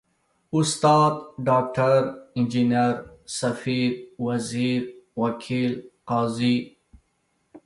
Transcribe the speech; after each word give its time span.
استاد، 0.57 1.13
ډاکټر، 1.47 1.99
انجنیر،، 2.37 2.95
سفیر، 3.39 3.89
وزیر، 4.25 4.81
وکیل، 5.21 5.71
قاضي... 6.09 6.57